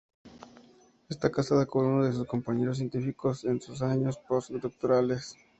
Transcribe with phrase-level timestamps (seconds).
[1.09, 5.37] Está casada con uno de sus compañeros científicos en sus años pos-doctorales.